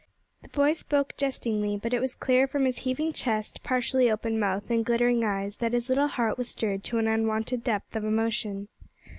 The 0.41 0.49
boy 0.49 0.73
spoke 0.73 1.15
jestingly, 1.15 1.77
but 1.77 1.93
it 1.93 1.99
was 2.01 2.15
clear 2.15 2.47
from 2.47 2.65
his 2.65 2.79
heaving 2.79 3.13
chest, 3.13 3.61
partially 3.61 4.09
open 4.09 4.39
mouth, 4.39 4.71
and 4.71 4.83
glittering 4.83 5.23
eyes, 5.23 5.57
that 5.57 5.73
his 5.73 5.89
little 5.89 6.07
heart 6.07 6.39
was 6.39 6.49
stirred 6.49 6.83
to 6.85 6.97
an 6.97 7.07
unwonted 7.07 7.63
depth 7.63 7.95
of 7.95 8.03
emotion. 8.03 8.67